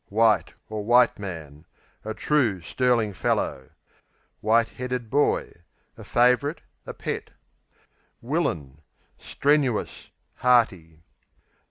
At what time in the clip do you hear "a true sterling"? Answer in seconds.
2.03-3.13